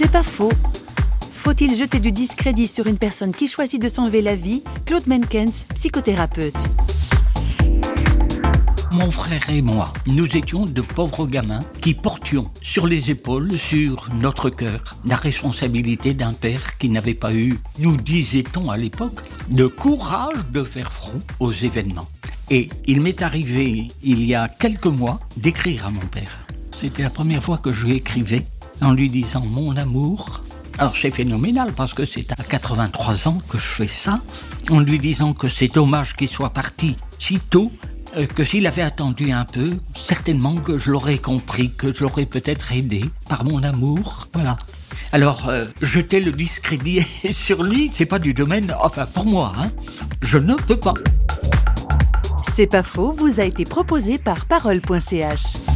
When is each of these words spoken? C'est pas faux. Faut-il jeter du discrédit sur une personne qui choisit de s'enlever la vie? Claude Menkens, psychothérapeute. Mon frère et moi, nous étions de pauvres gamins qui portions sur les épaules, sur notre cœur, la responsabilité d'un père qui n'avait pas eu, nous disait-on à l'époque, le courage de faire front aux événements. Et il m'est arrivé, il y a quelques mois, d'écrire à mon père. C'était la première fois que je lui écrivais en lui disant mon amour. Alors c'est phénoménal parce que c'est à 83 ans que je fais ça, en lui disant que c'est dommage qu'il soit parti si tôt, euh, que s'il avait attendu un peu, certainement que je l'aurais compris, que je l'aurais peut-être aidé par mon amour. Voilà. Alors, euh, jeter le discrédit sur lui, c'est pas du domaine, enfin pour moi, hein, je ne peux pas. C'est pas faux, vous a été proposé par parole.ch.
C'est 0.00 0.12
pas 0.12 0.22
faux. 0.22 0.52
Faut-il 1.32 1.74
jeter 1.74 1.98
du 1.98 2.12
discrédit 2.12 2.68
sur 2.68 2.86
une 2.86 2.98
personne 2.98 3.32
qui 3.32 3.48
choisit 3.48 3.82
de 3.82 3.88
s'enlever 3.88 4.22
la 4.22 4.36
vie? 4.36 4.62
Claude 4.86 5.08
Menkens, 5.08 5.66
psychothérapeute. 5.74 6.54
Mon 8.92 9.10
frère 9.10 9.50
et 9.50 9.60
moi, 9.60 9.92
nous 10.06 10.36
étions 10.36 10.66
de 10.66 10.82
pauvres 10.82 11.26
gamins 11.26 11.64
qui 11.80 11.94
portions 11.94 12.48
sur 12.62 12.86
les 12.86 13.10
épaules, 13.10 13.58
sur 13.58 14.08
notre 14.20 14.50
cœur, 14.50 14.94
la 15.04 15.16
responsabilité 15.16 16.14
d'un 16.14 16.32
père 16.32 16.78
qui 16.78 16.90
n'avait 16.90 17.14
pas 17.14 17.34
eu, 17.34 17.58
nous 17.80 17.96
disait-on 17.96 18.70
à 18.70 18.76
l'époque, 18.76 19.18
le 19.52 19.68
courage 19.68 20.46
de 20.52 20.62
faire 20.62 20.92
front 20.92 21.20
aux 21.40 21.50
événements. 21.50 22.08
Et 22.50 22.68
il 22.86 23.00
m'est 23.00 23.20
arrivé, 23.20 23.88
il 24.04 24.22
y 24.22 24.36
a 24.36 24.46
quelques 24.46 24.86
mois, 24.86 25.18
d'écrire 25.36 25.88
à 25.88 25.90
mon 25.90 26.06
père. 26.06 26.46
C'était 26.70 27.02
la 27.02 27.10
première 27.10 27.42
fois 27.42 27.58
que 27.58 27.72
je 27.72 27.86
lui 27.86 27.94
écrivais 27.94 28.44
en 28.80 28.92
lui 28.92 29.08
disant 29.08 29.44
mon 29.44 29.76
amour. 29.76 30.42
Alors 30.78 30.94
c'est 30.96 31.10
phénoménal 31.10 31.72
parce 31.72 31.92
que 31.92 32.04
c'est 32.04 32.30
à 32.32 32.36
83 32.36 33.28
ans 33.28 33.42
que 33.48 33.58
je 33.58 33.66
fais 33.66 33.88
ça, 33.88 34.20
en 34.70 34.80
lui 34.80 34.98
disant 34.98 35.32
que 35.32 35.48
c'est 35.48 35.68
dommage 35.68 36.14
qu'il 36.14 36.28
soit 36.28 36.50
parti 36.50 36.96
si 37.18 37.38
tôt, 37.38 37.72
euh, 38.16 38.26
que 38.26 38.44
s'il 38.44 38.66
avait 38.66 38.82
attendu 38.82 39.32
un 39.32 39.44
peu, 39.44 39.72
certainement 39.94 40.54
que 40.56 40.78
je 40.78 40.90
l'aurais 40.90 41.18
compris, 41.18 41.72
que 41.74 41.92
je 41.92 42.02
l'aurais 42.02 42.26
peut-être 42.26 42.72
aidé 42.72 43.04
par 43.28 43.44
mon 43.44 43.62
amour. 43.62 44.28
Voilà. 44.32 44.56
Alors, 45.12 45.48
euh, 45.48 45.64
jeter 45.82 46.20
le 46.20 46.32
discrédit 46.32 47.02
sur 47.30 47.62
lui, 47.62 47.90
c'est 47.92 48.06
pas 48.06 48.18
du 48.18 48.34
domaine, 48.34 48.74
enfin 48.80 49.06
pour 49.06 49.24
moi, 49.24 49.52
hein, 49.58 49.70
je 50.22 50.38
ne 50.38 50.54
peux 50.54 50.78
pas. 50.78 50.94
C'est 52.54 52.66
pas 52.66 52.82
faux, 52.82 53.12
vous 53.12 53.40
a 53.40 53.44
été 53.44 53.64
proposé 53.64 54.18
par 54.18 54.46
parole.ch. 54.46 55.67